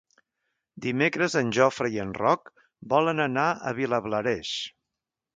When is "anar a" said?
3.27-3.75